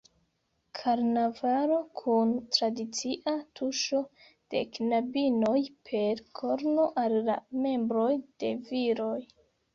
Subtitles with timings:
[0.77, 4.01] Karnavalo kun tradicia tuŝo
[4.55, 5.59] de knabinoj
[5.91, 7.39] per korno al la
[7.69, 9.17] "membroj" de viroj.